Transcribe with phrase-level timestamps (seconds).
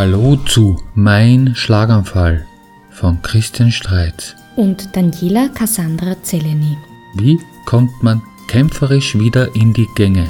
[0.00, 2.46] Hallo zu Mein Schlaganfall
[2.90, 4.34] von Christian Streitz.
[4.56, 6.78] und Daniela Cassandra Zeleny.
[7.16, 10.26] Wie kommt man kämpferisch wieder in die Gänge?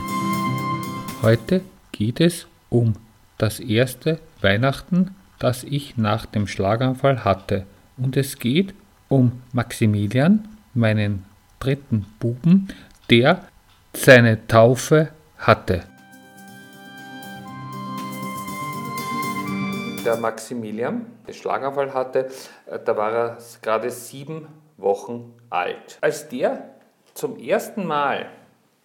[1.23, 1.61] Heute
[1.93, 2.95] geht es um
[3.39, 7.65] das erste Weihnachten, das ich nach dem Schlaganfall hatte.
[7.97, 8.75] Und es geht
[9.09, 11.25] um Maximilian, meinen
[11.61, 12.66] dritten Buben,
[13.09, 13.45] der
[13.93, 15.84] seine Taufe hatte.
[20.05, 22.31] Der Maximilian, der Schlaganfall hatte,
[22.67, 25.99] äh, da war er gerade sieben Wochen alt.
[26.01, 26.71] Als der
[27.13, 28.27] zum ersten Mal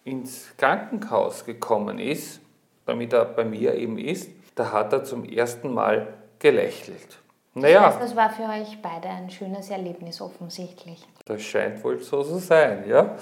[0.04, 2.40] ins Krankenhaus gekommen ist,
[2.84, 7.18] damit er bei mir eben ist, da hat er zum ersten Mal gelächelt.
[7.54, 11.02] Naja, Das war für euch beide ein schönes Erlebnis offensichtlich.
[11.24, 13.16] das scheint wohl so zu sein, ja.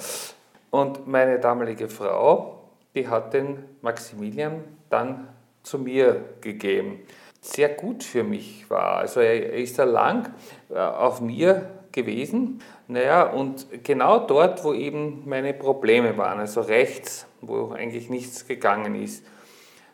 [0.71, 2.59] Und meine damalige Frau,
[2.97, 5.29] die hat den Maximilian dann
[5.63, 7.01] zu mir gegeben.
[7.45, 8.97] Sehr gut für mich war.
[8.97, 10.33] Also er ist ja lang
[10.71, 12.63] äh, auf mir gewesen.
[12.89, 18.95] Naja, und genau dort, wo eben meine Probleme waren, also rechts, wo eigentlich nichts gegangen
[18.95, 19.27] ist.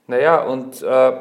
[0.07, 1.13] Naja, und äh,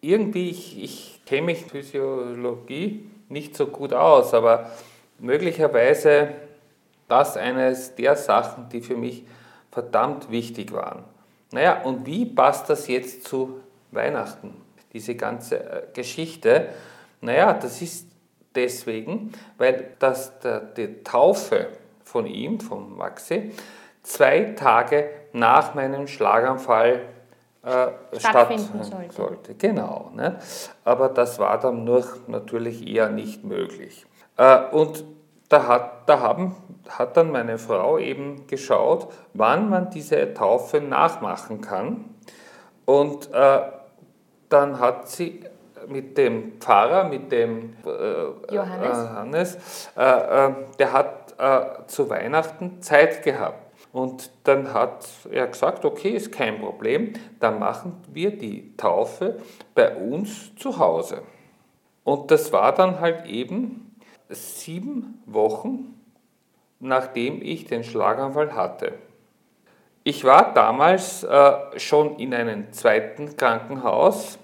[0.00, 4.70] irgendwie, ich, ich kenne mich Physiologie nicht so gut aus, aber
[5.18, 6.28] möglicherweise
[7.08, 9.24] das eines der Sachen, die für mich
[9.72, 11.02] verdammt wichtig waren.
[11.50, 14.65] Naja, und wie passt das jetzt zu Weihnachten,
[14.96, 16.70] diese ganze äh, Geschichte?
[17.20, 18.08] Naja, das ist
[18.54, 21.68] deswegen, weil das, der, die Taufe
[22.02, 23.52] von ihm, von Maxi,
[24.02, 27.02] zwei Tage nach meinem Schlaganfall
[27.62, 27.68] äh,
[28.18, 29.54] Stattfinden stattfinden sollte.
[29.54, 30.10] Genau.
[30.14, 30.38] Ne?
[30.84, 34.06] Aber das war dann nur natürlich eher nicht möglich.
[34.38, 35.04] Äh, und
[35.50, 36.56] da, hat, da haben,
[36.88, 42.16] hat dann meine Frau eben geschaut, wann man diese Taufe nachmachen kann.
[42.86, 43.60] Und äh,
[44.48, 45.40] dann hat sie
[45.88, 48.98] mit dem Pfarrer, mit dem äh, Johannes.
[48.98, 53.62] Johannes äh, äh, der hat äh, zu Weihnachten Zeit gehabt.
[53.92, 59.38] Und dann hat er gesagt, okay, ist kein Problem, dann machen wir die Taufe
[59.74, 61.22] bei uns zu Hause.
[62.04, 63.96] Und das war dann halt eben
[64.28, 65.98] sieben Wochen,
[66.78, 68.92] nachdem ich den Schlaganfall hatte.
[70.08, 74.38] Ich war damals äh, schon in einem zweiten Krankenhaus.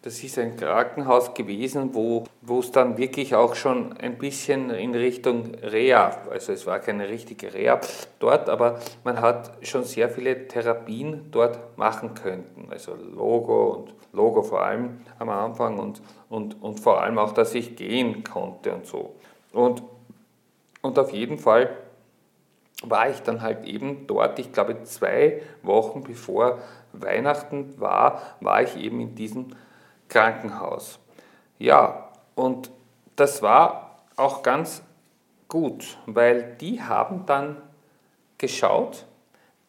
[0.00, 4.94] Das ist ein Krankenhaus gewesen, wo, wo es dann wirklich auch schon ein bisschen in
[4.94, 7.78] Richtung Reha, also es war keine richtige Reha
[8.20, 12.66] dort, aber man hat schon sehr viele Therapien dort machen können.
[12.70, 17.54] Also Logo und Logo vor allem am Anfang und, und, und vor allem auch, dass
[17.54, 19.14] ich gehen konnte und so.
[19.52, 19.82] Und,
[20.80, 21.68] und auf jeden Fall
[22.82, 26.58] war ich dann halt eben dort, ich glaube zwei Wochen bevor
[26.92, 29.48] Weihnachten war, war ich eben in diesem
[30.08, 30.98] Krankenhaus.
[31.58, 32.70] Ja, und
[33.16, 34.82] das war auch ganz
[35.48, 37.56] gut, weil die haben dann
[38.38, 39.06] geschaut,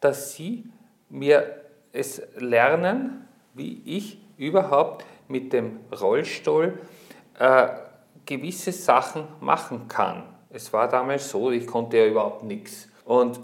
[0.00, 0.64] dass sie
[1.08, 6.78] mir es lernen, wie ich überhaupt mit dem Rollstuhl
[7.38, 7.68] äh,
[8.26, 10.24] gewisse Sachen machen kann.
[10.50, 12.88] Es war damals so, ich konnte ja überhaupt nichts.
[13.08, 13.40] Und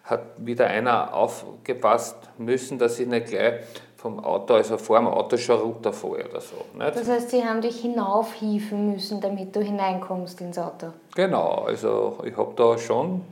[0.04, 3.60] hat wieder einer aufgepasst müssen, dass ich nicht gleich
[3.96, 6.56] vom Auto, also vor dem Auto schon runterfalle oder so.
[6.74, 6.96] Nicht?
[6.96, 10.88] Das heißt, sie haben dich hinaufhieven müssen, damit du hineinkommst ins Auto.
[11.14, 13.22] Genau, also ich habe da schon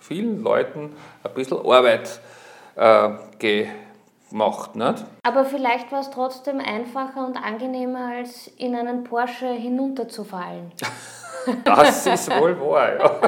[0.00, 2.20] vielen Leuten ein bisschen Arbeit
[2.76, 3.10] äh,
[4.34, 4.74] gemacht.
[4.74, 5.04] Nicht?
[5.22, 10.72] Aber vielleicht war es trotzdem einfacher und angenehmer, als in einen Porsche hinunterzufallen.
[11.64, 13.10] das ist wohl wahr, ja.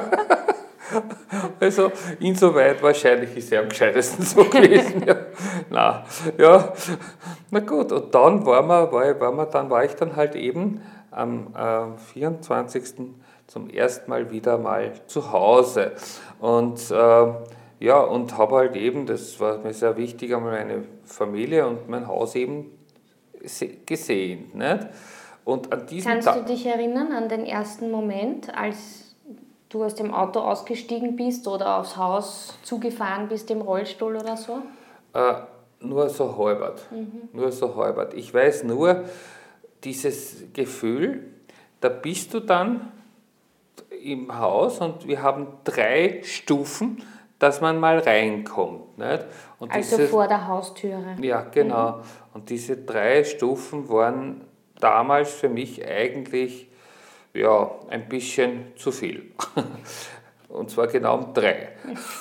[1.59, 5.05] Also insoweit wahrscheinlich ist er am gescheitesten so gewesen.
[5.05, 5.17] Ja.
[5.69, 6.05] Na,
[6.39, 6.73] ja,
[7.51, 10.81] na gut, und dann war, wir, war, war wir, dann war ich dann halt eben
[11.11, 12.85] am äh, 24.
[13.49, 15.93] zum ersten Mal wieder mal zu Hause.
[16.39, 17.27] Und äh,
[17.79, 22.07] ja, und habe halt eben, das war mir sehr wichtig, einmal meine Familie und mein
[22.07, 22.71] Haus eben
[23.85, 24.51] gesehen.
[24.55, 24.87] Nicht?
[25.45, 29.15] Und an diesem Kannst du dich erinnern an den ersten Moment, als
[29.69, 34.63] du aus dem Auto ausgestiegen bist oder aufs Haus zugefahren bist im Rollstuhl oder so?
[35.13, 35.35] Äh,
[35.81, 36.91] nur so halbert.
[36.91, 37.29] Mhm.
[37.33, 38.15] Nur so halbert.
[38.15, 39.05] Ich weiß nur,
[39.85, 41.27] dieses Gefühl,
[41.81, 42.93] da bist du dann
[44.03, 47.03] im Haus und wir haben drei Stufen
[47.39, 48.99] dass man mal reinkommt.
[48.99, 49.25] Nicht?
[49.59, 51.17] Und also diese, vor der Haustüre.
[51.21, 51.93] Ja, genau.
[51.93, 52.03] Mhm.
[52.35, 54.43] Und diese drei Stufen waren
[54.81, 56.69] damals für mich eigentlich
[57.35, 59.33] ja, ein bisschen zu viel.
[60.49, 61.69] Und zwar genau um drei.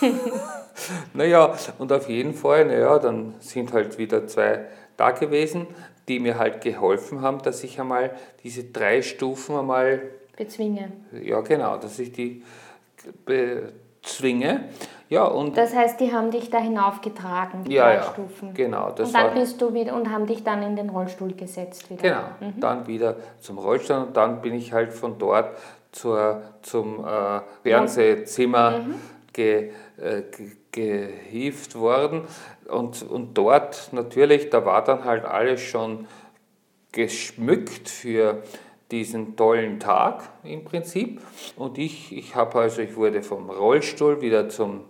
[1.13, 4.65] naja, und auf jeden Fall, naja, dann sind halt wieder zwei
[4.97, 5.67] da gewesen,
[6.07, 8.11] die mir halt geholfen haben, dass ich einmal
[8.43, 10.01] diese drei Stufen einmal
[10.35, 10.91] bezwinge.
[11.23, 12.43] Ja, genau, dass ich die
[13.25, 14.69] bezwinge.
[15.09, 18.53] Ja, und das heißt, die haben dich da hinaufgetragen, die ja, drei ja, Stufen.
[18.53, 18.91] Genau.
[18.91, 22.01] Das und dann bist du wieder und haben dich dann in den Rollstuhl gesetzt wieder.
[22.01, 22.59] Genau, mhm.
[22.59, 25.57] dann wieder zum Rollstuhl und dann bin ich halt von dort
[25.91, 28.95] zur, zum äh, Fernsehzimmer mhm.
[29.31, 30.23] ge, äh,
[30.71, 32.23] gehievt worden.
[32.67, 36.07] Und, und dort natürlich, da war dann halt alles schon
[36.91, 38.41] geschmückt für
[38.91, 41.21] diesen tollen Tag im Prinzip.
[41.55, 44.81] Und ich, ich habe also, ich wurde vom Rollstuhl wieder zum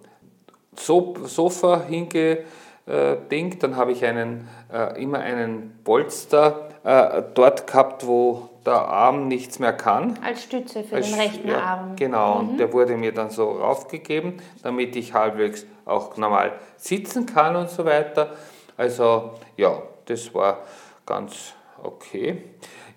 [0.76, 8.74] Sofa hingedingt, dann habe ich einen, äh, immer einen Polster äh, dort gehabt, wo der
[8.74, 10.20] Arm nichts mehr kann.
[10.24, 11.96] Als Stütze für Als, den rechten ja, Arm.
[11.96, 12.50] Genau, mhm.
[12.50, 17.70] und der wurde mir dann so raufgegeben, damit ich halbwegs auch normal sitzen kann und
[17.70, 18.32] so weiter.
[18.76, 20.60] Also ja, das war
[21.06, 22.44] ganz okay.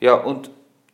[0.00, 0.50] Ja, und,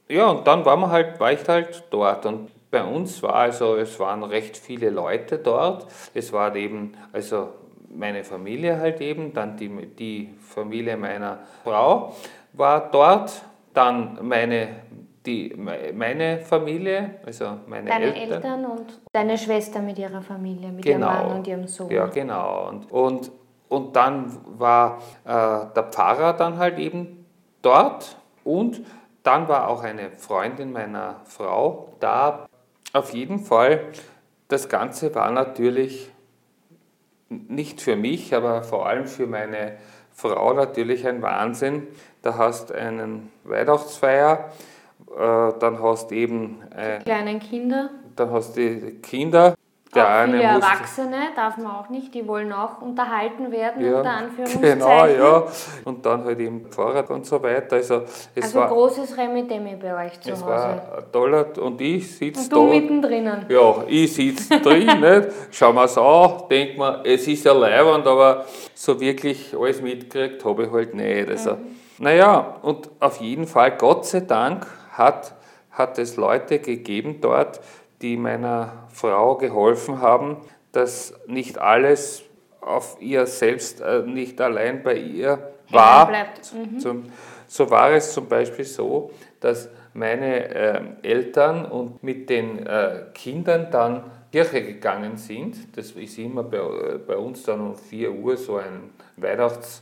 [0.08, 3.76] ja, und dann war, man halt, war ich halt dort und bei uns war also,
[3.76, 5.86] es waren recht viele Leute dort.
[6.12, 7.50] Es war eben, also
[7.88, 12.16] meine Familie halt eben, dann die, die Familie meiner Frau
[12.52, 14.68] war dort, dann meine,
[15.24, 15.54] die,
[15.94, 18.32] meine Familie, also meine Deine Eltern.
[18.32, 21.90] Eltern und deine Schwester mit ihrer Familie, mit genau, ihrem Mann und ihrem Sohn.
[21.92, 22.70] Ja, genau.
[22.70, 23.32] Und, und,
[23.68, 27.24] und dann war äh, der Pfarrer dann halt eben
[27.62, 28.82] dort und
[29.24, 32.46] dann war auch eine Freundin meiner Frau da,
[32.92, 33.80] auf jeden Fall,
[34.48, 36.10] das Ganze war natürlich
[37.28, 39.78] nicht für mich, aber vor allem für meine
[40.12, 41.88] Frau natürlich ein Wahnsinn.
[42.22, 44.50] Da hast du einen Weihnachtsfeier,
[45.10, 46.62] äh, dann hast du eben...
[46.70, 47.90] Äh, die kleinen Kinder.
[48.14, 49.54] Dann hast du die Kinder,
[49.94, 54.10] der auch viele Erwachsene darf man auch nicht, die wollen auch unterhalten werden, ja, unter
[54.10, 54.78] Anführungszeichen.
[54.78, 55.44] Genau, ja.
[55.84, 57.76] Und dann halt eben Fahrrad und so weiter.
[57.76, 58.02] Also,
[58.34, 59.16] es also war, großes
[59.96, 60.50] euch zu es Hause.
[60.50, 62.56] war toller und ich sitze da.
[62.56, 63.30] Und du mittendrin.
[63.48, 65.28] Ja, ich sitze drin, nicht?
[65.50, 70.44] schau mir es an, denke mir, es ist ja leibend, aber so wirklich alles mitgekriegt
[70.44, 71.28] habe ich halt nicht.
[71.28, 71.84] Also, mhm.
[71.98, 75.34] Naja, und auf jeden Fall, Gott sei Dank, hat,
[75.70, 77.60] hat es Leute gegeben dort,
[78.02, 80.38] die meiner Frau geholfen haben,
[80.72, 82.22] dass nicht alles
[82.60, 86.10] auf ihr selbst, äh, nicht allein bei ihr war.
[86.10, 87.04] Mhm.
[87.46, 89.10] so war es zum Beispiel so,
[89.40, 95.76] dass meine äh, Eltern und mit den äh, Kindern dann Kirche gegangen sind.
[95.76, 99.80] Das ist immer bei, bei uns dann um 4 Uhr so ein Weihnachts,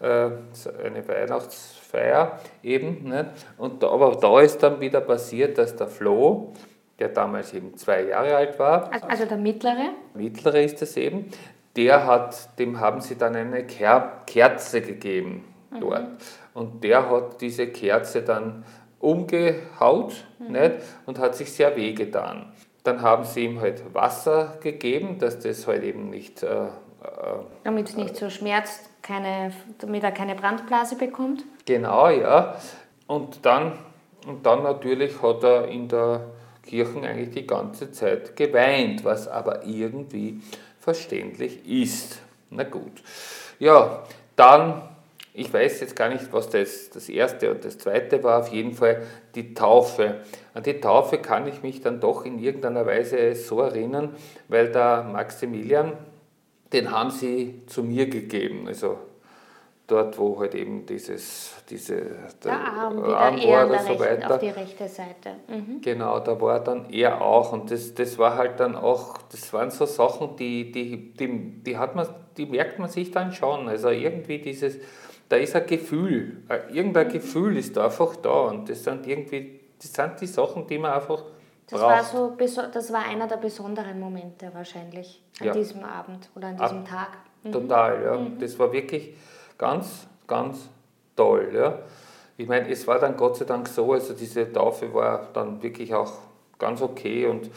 [0.00, 3.08] eine Weihnachtsfeier eben.
[3.08, 3.30] Ne?
[3.56, 6.52] Und da, aber da ist dann wieder passiert, dass der Flo,
[6.98, 8.90] der damals eben zwei Jahre alt war.
[9.08, 9.90] Also, der mittlere?
[10.14, 11.30] Mittlere ist es eben.
[11.76, 15.80] Der hat, dem haben sie dann eine Ker Kerze gegeben mhm.
[15.80, 16.08] dort.
[16.54, 18.64] Und der hat diese Kerze dann
[19.00, 20.52] umgehaut mhm.
[20.52, 20.72] nicht,
[21.06, 22.52] und hat sich sehr wehgetan.
[22.84, 26.42] Dann haben sie ihm halt Wasser gegeben, dass das halt eben nicht.
[26.42, 26.68] Äh, äh
[27.64, 31.44] damit es nicht so schmerzt, keine, damit er keine Brandblase bekommt?
[31.66, 32.56] Genau, ja.
[33.06, 33.72] Und dann,
[34.26, 36.20] und dann natürlich hat er in der
[36.64, 40.40] Kirchen eigentlich die ganze Zeit geweint, was aber irgendwie
[40.80, 42.20] verständlich ist.
[42.50, 43.02] Na gut.
[43.58, 44.04] Ja,
[44.36, 44.82] dann
[45.36, 48.72] ich weiß jetzt gar nicht, was das, das erste und das zweite war, auf jeden
[48.72, 49.02] Fall
[49.34, 50.20] die Taufe.
[50.54, 54.14] An die Taufe kann ich mich dann doch in irgendeiner Weise so erinnern,
[54.46, 55.94] weil der Maximilian,
[56.72, 58.68] den haben sie zu mir gegeben.
[58.68, 58.98] Also
[59.86, 64.34] dort, wo halt eben dieses, diese, der, der Arm, Arm war oder so rechten, weiter.
[64.34, 65.34] Auf die rechte Seite.
[65.48, 65.80] Mhm.
[65.82, 69.70] Genau, da war dann er auch und das, das war halt dann auch, das waren
[69.70, 73.68] so Sachen, die, die, die, die, hat man, die merkt man sich dann schon.
[73.68, 74.78] Also irgendwie dieses,
[75.28, 79.92] da ist ein Gefühl, irgendein Gefühl ist da einfach da und das sind irgendwie, das
[79.92, 81.22] sind die Sachen, die man einfach
[81.66, 81.92] das braucht.
[81.92, 82.36] War so,
[82.72, 85.52] das war einer der besonderen Momente wahrscheinlich an ja.
[85.52, 87.08] diesem Abend oder an diesem Ab, Tag.
[87.42, 87.52] Mhm.
[87.52, 88.16] Total, ja.
[88.16, 88.38] Mhm.
[88.38, 89.14] Das war wirklich
[89.64, 90.68] ganz, ganz
[91.16, 91.78] toll, ja.
[92.36, 95.94] Ich meine, es war dann Gott sei Dank so, also diese Taufe war dann wirklich
[95.94, 96.12] auch
[96.58, 97.50] ganz okay und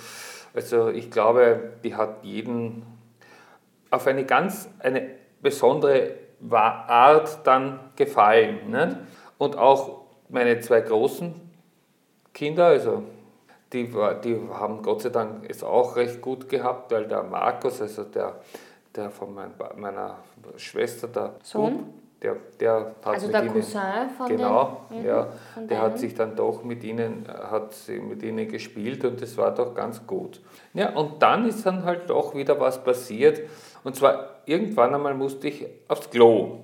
[0.54, 2.84] also ich glaube, die hat jeden
[3.92, 5.10] auf eine ganz, eine
[5.42, 6.14] besondere
[6.50, 8.72] Art dann gefallen.
[8.72, 8.98] Nicht?
[9.38, 11.34] Und auch meine zwei großen
[12.34, 13.04] Kinder, also
[13.74, 13.92] die,
[14.24, 18.40] die haben Gott sei Dank es auch recht gut gehabt, weil der Markus, also der,
[18.98, 20.18] der von mein, meiner
[20.58, 25.68] Schwester, der Sohn, der, der hat also der ihnen, Cousin von genau, den, ja, mhm,
[25.68, 29.76] der hat sich dann doch mit ihnen, hat mit ihnen gespielt und das war doch
[29.76, 30.42] ganz gut.
[30.74, 33.42] Ja, und dann ist dann halt doch wieder was passiert
[33.84, 36.60] und zwar irgendwann einmal musste ich aufs Klo.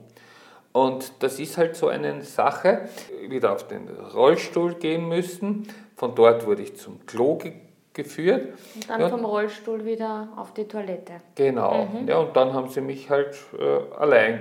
[0.72, 2.90] Und das ist halt so eine Sache,
[3.30, 5.68] wieder auf den Rollstuhl gehen müssen.
[5.96, 7.54] Von dort wurde ich zum Klo ge
[7.94, 8.54] geführt.
[8.76, 11.22] Und dann ja, vom Rollstuhl wieder auf die Toilette.
[11.36, 11.86] Genau.
[11.86, 12.08] Mhm.
[12.08, 14.40] Ja, und dann haben sie mich halt äh, allein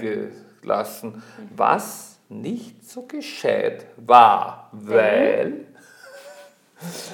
[0.62, 1.22] gelassen.
[1.38, 1.48] Mhm.
[1.56, 5.66] Was nicht so gescheit war, weil.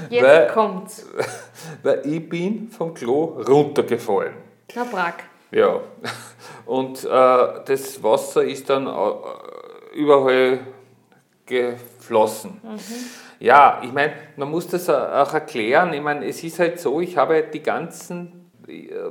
[0.08, 1.06] Jetzt weil, kommt's.
[1.82, 4.32] Weil ich bin vom Klo runtergefallen.
[4.74, 5.24] Na, Brack.
[5.50, 5.80] Ja,
[6.64, 8.86] und äh, das Wasser ist dann
[9.94, 10.60] überall
[11.48, 12.60] geflossen.
[12.62, 12.78] Mhm.
[13.40, 15.92] Ja, ich meine, man muss das auch erklären.
[15.92, 18.37] Ich meine, es ist halt so, ich habe die ganzen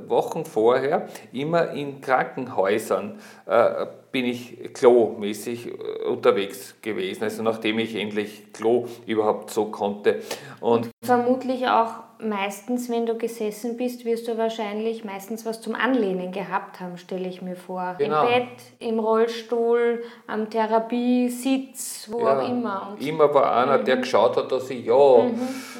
[0.06, 7.94] Wochen vorher immer in Krankenhäusern äh, bin ich Klo-mäßig äh, unterwegs gewesen, also nachdem ich
[7.94, 10.20] endlich Klo überhaupt so konnte.
[10.60, 16.32] Und Vermutlich auch meistens, wenn du gesessen bist, wirst du wahrscheinlich meistens was zum Anlehnen
[16.32, 17.96] gehabt haben, stelle ich mir vor.
[17.98, 18.22] Genau.
[18.22, 18.48] Im Bett,
[18.78, 22.88] im Rollstuhl, am Therapiesitz, wo ja, auch immer.
[22.92, 23.84] Und immer war einer, mhm.
[23.84, 25.38] der geschaut hat, dass ich ja mhm,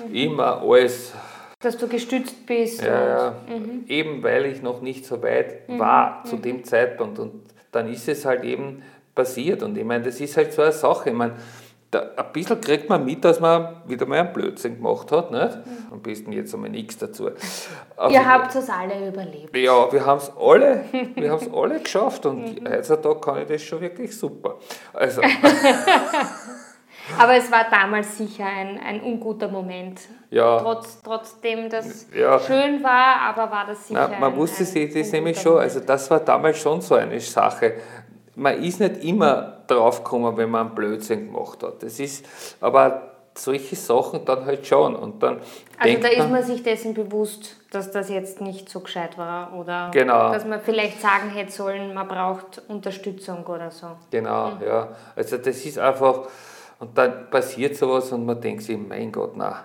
[0.08, 0.14] mhm.
[0.14, 1.14] immer alles.
[1.61, 2.83] Dass du gestützt bist.
[2.83, 3.85] Ja, mhm.
[3.88, 6.43] eben weil ich noch nicht so weit mhm, war zu mhm.
[6.43, 7.19] dem Zeitpunkt.
[7.19, 8.83] Und dann ist es halt eben
[9.15, 9.62] passiert.
[9.62, 11.11] Und ich meine, das ist halt so eine Sache.
[11.11, 11.35] Ich meine,
[11.91, 15.31] da, ein bisschen kriegt man mit, dass man wieder mal einen Blödsinn gemacht hat.
[15.31, 15.57] Nicht?
[15.57, 15.93] Mhm.
[15.93, 17.31] Am besten jetzt einmal nichts dazu.
[17.97, 19.57] Auf Ihr habt es alle überlebt.
[19.57, 20.85] Ja, wir haben es alle,
[21.53, 22.69] alle geschafft und mhm.
[22.69, 24.59] heutzutage kann ich das schon wirklich super.
[24.93, 25.23] Also.
[27.17, 30.00] Aber es war damals sicher ein, ein unguter Moment.
[30.31, 30.59] Ja.
[30.59, 32.38] Trotz, trotzdem das ja.
[32.41, 34.09] schön war, aber war das sicher.
[34.09, 37.21] Nein, man ein, wusste sich das nämlich schon, also das war damals schon so eine
[37.21, 37.75] Sache
[38.38, 41.83] man ist nicht immer drauf gekommen, wenn man einen Blödsinn gemacht hat.
[41.83, 42.25] Das ist,
[42.61, 44.97] aber solche Sachen dann halt schon.
[44.97, 45.41] Und dann
[45.79, 49.91] also da ist man sich dessen bewusst, dass das jetzt nicht so gescheit war oder
[49.93, 50.33] genau.
[50.33, 53.88] dass man vielleicht sagen hätte sollen, man braucht Unterstützung oder so.
[54.11, 54.67] Genau, mhm.
[54.67, 54.88] ja.
[55.15, 56.29] Also das ist einfach,
[56.78, 59.64] und dann passiert sowas und man denkt sich, mein Gott, na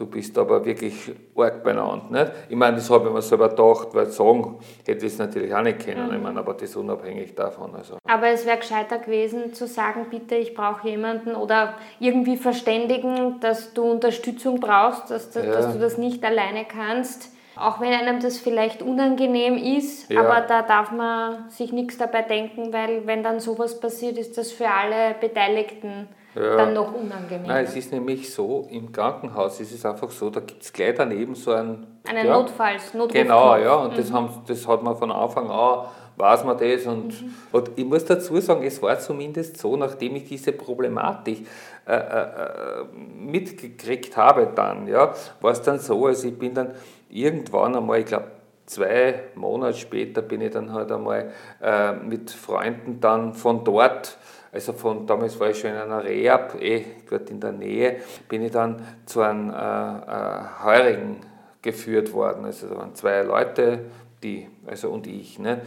[0.00, 2.24] du bist aber wirklich arg beieinander.
[2.24, 2.32] Nicht?
[2.48, 5.62] Ich meine, das habe ich mir selber gedacht, weil sagen hätte ich es natürlich auch
[5.62, 6.14] nicht kennen, mhm.
[6.14, 7.74] ich meine, aber das unabhängig davon.
[7.74, 7.98] Also.
[8.08, 13.74] Aber es wäre gescheiter gewesen zu sagen, bitte, ich brauche jemanden oder irgendwie verständigen, dass
[13.74, 15.52] du Unterstützung brauchst, dass, dass, ja.
[15.52, 17.32] dass du das nicht alleine kannst.
[17.56, 20.20] Auch wenn einem das vielleicht unangenehm ist, ja.
[20.20, 24.50] aber da darf man sich nichts dabei denken, weil wenn dann sowas passiert, ist das
[24.50, 26.56] für alle Beteiligten ja.
[26.56, 27.46] dann noch unangenehm.
[27.46, 30.94] Nein, es ist nämlich so, im Krankenhaus ist es einfach so, da gibt es gleich
[30.96, 31.86] daneben so ein...
[32.08, 33.96] Einen ja, Notfalls, Notruf Genau, ja, und mhm.
[33.96, 36.86] das, haben, das hat man von Anfang an, weiß man das.
[36.86, 37.34] Und, mhm.
[37.52, 41.46] und ich muss dazu sagen, es war zumindest so, nachdem ich diese Problematik
[41.86, 46.74] äh, äh, äh mitgekriegt habe dann, ja, war es dann so, also ich bin dann
[47.08, 48.26] irgendwann einmal, ich glaube,
[48.70, 54.18] zwei Monate später bin ich dann halt einmal äh, mit Freunden dann von dort
[54.52, 58.42] also von damals war ich schon in einer Rehab, eh dort in der Nähe, bin
[58.42, 61.20] ich dann zu einem äh, äh, Heurigen
[61.62, 62.44] geführt worden.
[62.44, 63.84] Also da waren zwei Leute,
[64.22, 65.38] die, also und ich.
[65.38, 65.60] Ne?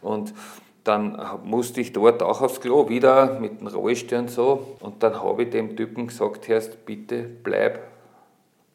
[0.00, 0.32] Und
[0.84, 4.76] dann musste ich dort auch aufs Klo, wieder mit dem Rollstuhl und so.
[4.80, 7.80] Und dann habe ich dem Typen gesagt, Herrst, bitte bleib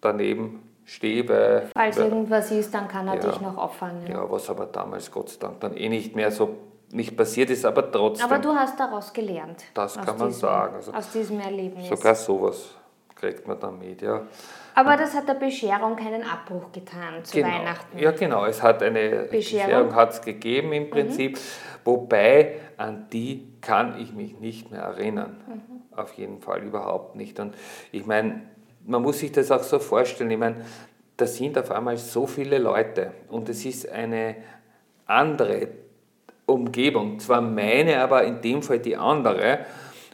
[0.01, 0.61] daneben
[1.01, 4.05] Weil, Falls irgendwas ist, dann kann er ja, dich noch auffangen.
[4.07, 6.57] Ja, was aber damals Gott sei Dank dann eh nicht mehr so
[6.91, 8.25] nicht passiert ist, aber trotzdem.
[8.25, 9.63] Aber du hast daraus gelernt.
[9.73, 10.75] Das kann man diesem, sagen.
[10.75, 11.89] Also aus diesem Erlebnis.
[11.89, 12.75] Sogar sowas
[13.15, 14.21] kriegt man dann mit, ja.
[14.75, 17.47] Aber das hat der Bescherung keinen Abbruch getan zu genau.
[17.47, 17.97] Weihnachten.
[17.97, 18.45] Ja, genau.
[18.45, 21.39] Es hat eine Bescherung, Bescherung hat es gegeben im Prinzip, mhm.
[21.85, 25.37] wobei an die kann ich mich nicht mehr erinnern.
[25.47, 25.97] Mhm.
[25.97, 27.39] Auf jeden Fall überhaupt nicht.
[27.39, 27.55] Und
[27.93, 28.41] ich meine,
[28.85, 30.31] man muss sich das auch so vorstellen.
[30.31, 30.65] Ich meine,
[31.17, 34.35] da sind auf einmal so viele Leute und es ist eine
[35.05, 35.69] andere
[36.45, 37.19] Umgebung.
[37.19, 39.59] Zwar meine, aber in dem Fall die andere.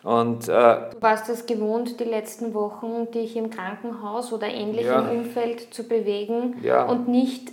[0.04, 5.10] Und, äh, du warst es gewohnt, die letzten Wochen dich im Krankenhaus oder ähnlichem ja,
[5.10, 6.86] Umfeld zu bewegen ja.
[6.86, 7.52] und nicht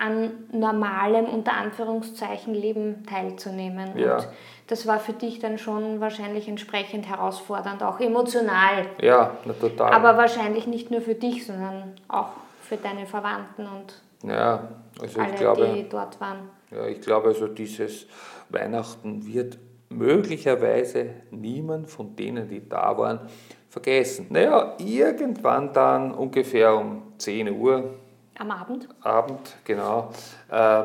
[0.00, 3.96] an normalem, unter Anführungszeichen, Leben teilzunehmen.
[3.98, 4.16] Ja.
[4.16, 4.28] Und
[4.66, 8.86] das war für dich dann schon wahrscheinlich entsprechend herausfordernd, auch emotional.
[9.00, 9.92] Ja, na, total.
[9.92, 12.28] Aber wahrscheinlich nicht nur für dich, sondern auch
[12.62, 14.68] für deine Verwandten und ja,
[15.00, 16.50] also alle, glaube, die dort waren.
[16.70, 18.06] Ja, ich glaube also, dieses
[18.48, 23.20] Weihnachten wird möglicherweise niemand von denen, die da waren,
[23.68, 24.26] vergessen.
[24.30, 27.94] Naja, irgendwann dann ungefähr um 10 Uhr.
[28.40, 28.88] Am Abend?
[29.02, 30.08] Abend, genau.
[30.50, 30.82] Äh,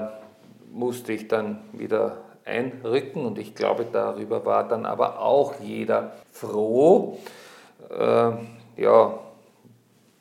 [0.74, 7.18] musste ich dann wieder einrücken und ich glaube, darüber war dann aber auch jeder froh.
[7.90, 8.32] Äh,
[8.76, 9.20] ja,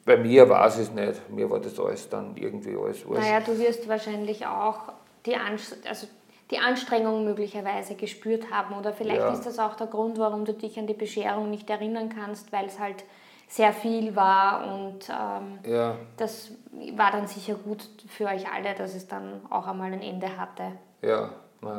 [0.05, 1.29] bei mir war es nicht.
[1.29, 3.21] Mir war das alles dann irgendwie alles wurscht.
[3.21, 4.93] Naja, du wirst wahrscheinlich auch
[5.27, 6.07] die, also
[6.53, 8.77] die Anstrengung möglicherweise gespürt haben.
[8.79, 9.33] Oder vielleicht ja.
[9.33, 12.67] ist das auch der Grund, warum du dich an die Bescherung nicht erinnern kannst, weil
[12.67, 13.05] es halt
[13.49, 15.97] sehr viel war und ähm, ja.
[16.17, 16.53] das
[16.97, 20.73] war dann sicher gut für euch alle, dass es dann auch einmal ein Ende hatte.
[21.03, 21.31] Ja,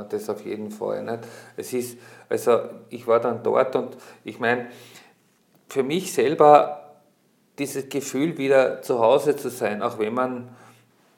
[0.10, 1.03] das auf jeden Fall.
[1.03, 1.19] Nicht?
[1.57, 1.98] Es ist,
[2.29, 4.67] also ich war dann dort und ich meine,
[5.67, 6.86] für mich selber
[7.57, 10.50] dieses Gefühl, wieder zu Hause zu sein, auch wenn man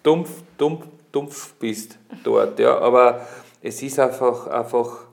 [0.04, 2.60] dumpf, dumpf, dumpf bist dort.
[2.60, 3.22] Ja, aber
[3.62, 5.06] es ist einfach, einfach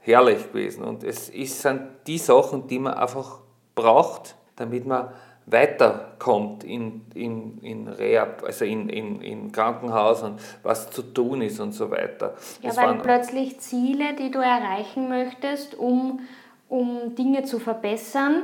[0.00, 0.84] herrlich gewesen.
[0.84, 3.40] Und es ist, sind die Sachen, die man einfach
[3.74, 5.08] braucht, damit man
[5.46, 11.58] weiterkommt in, in, in Rehab, also in, in, in Krankenhaus und was zu tun ist
[11.60, 12.34] und so weiter.
[12.60, 16.20] Ja, das weil plötzlich Ziele, die du erreichen möchtest, um,
[16.68, 18.42] um Dinge zu verbessern,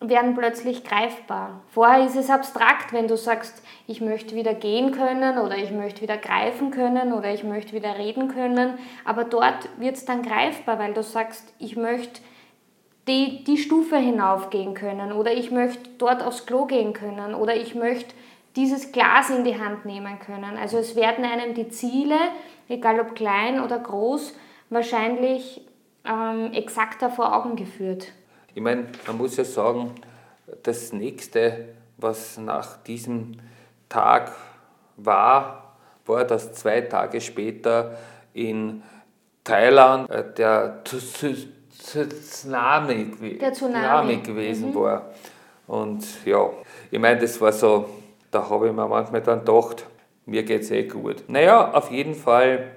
[0.00, 1.62] werden plötzlich greifbar.
[1.68, 6.02] Vorher ist es abstrakt, wenn du sagst, ich möchte wieder gehen können oder ich möchte
[6.02, 10.78] wieder greifen können oder ich möchte wieder reden können, aber dort wird es dann greifbar,
[10.78, 12.20] weil du sagst, ich möchte
[13.08, 17.74] die, die Stufe hinaufgehen können oder ich möchte dort aufs Klo gehen können oder ich
[17.74, 18.14] möchte
[18.56, 20.56] dieses Glas in die Hand nehmen können.
[20.56, 22.16] Also es werden einem die Ziele,
[22.68, 24.34] egal ob klein oder groß,
[24.70, 25.60] wahrscheinlich
[26.04, 28.08] ähm, exakter vor Augen geführt.
[28.54, 29.92] Ich meine, man muss ja sagen,
[30.62, 31.66] das nächste,
[31.98, 33.36] was nach diesem
[33.88, 34.32] Tag
[34.96, 37.98] war, war, dass zwei Tage später
[38.32, 38.82] in
[39.44, 40.82] Thailand äh, der
[41.78, 44.16] Tsunami, der Tsunami.
[44.18, 44.74] gewesen mhm.
[44.74, 45.10] war.
[45.66, 46.50] Und ja,
[46.90, 47.88] ich meine, das war so,
[48.30, 49.86] da habe ich mir manchmal dann gedacht,
[50.24, 51.24] mir geht es eh gut.
[51.28, 52.72] Naja, auf jeden Fall,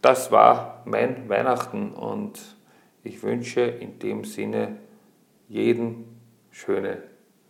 [0.00, 2.40] das war mein Weihnachten und
[3.04, 4.76] ich wünsche in dem Sinne
[5.48, 7.02] jeden schöne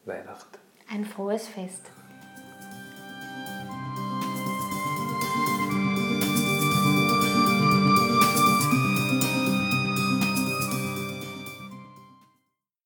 [0.04, 0.58] Weihnacht.
[0.90, 1.90] Ein frohes Fest.